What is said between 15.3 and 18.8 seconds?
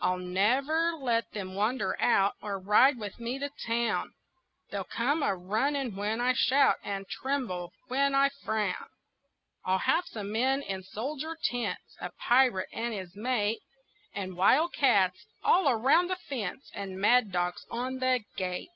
all around the fence, And mad dogs on the gate.